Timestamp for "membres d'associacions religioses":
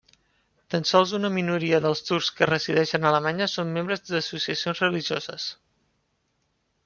3.75-5.47